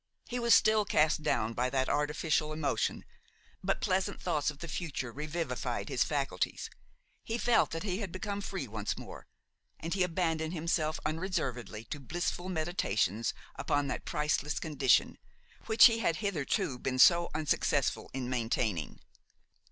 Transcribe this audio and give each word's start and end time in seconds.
He 0.27 0.39
was 0.39 0.55
still 0.55 0.83
cast 0.83 1.21
down 1.21 1.53
by 1.53 1.69
that 1.69 1.87
artificial 1.87 2.51
emotion; 2.51 3.05
but 3.63 3.81
pleasant 3.81 4.19
thoughts 4.19 4.49
of 4.49 4.57
the 4.57 4.67
future 4.67 5.11
revivified 5.11 5.89
his 5.89 6.03
faculties; 6.03 6.71
he 7.23 7.37
felt 7.37 7.69
that 7.69 7.83
he 7.83 7.99
had 7.99 8.11
become 8.11 8.41
free 8.41 8.67
once 8.67 8.97
more, 8.97 9.27
and 9.79 9.93
he 9.93 10.01
abandoned 10.01 10.53
himself 10.53 10.99
unreservedly 11.05 11.83
to 11.83 11.99
blissful 11.99 12.49
mediations 12.49 13.35
upon 13.57 13.85
that 13.89 14.03
priceless 14.03 14.57
condition, 14.59 15.19
which 15.67 15.85
he 15.85 15.99
had 15.99 16.15
hitherto 16.15 16.79
been 16.79 16.97
so 16.97 17.29
unsuccessful 17.35 18.09
in 18.11 18.27
maintaining. 18.27 18.99